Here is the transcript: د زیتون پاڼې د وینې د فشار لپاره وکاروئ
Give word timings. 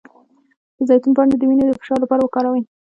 د 0.77 0.79
زیتون 0.89 1.11
پاڼې 1.17 1.35
د 1.37 1.43
وینې 1.49 1.65
د 1.67 1.71
فشار 1.79 1.99
لپاره 2.01 2.21
وکاروئ 2.23 2.61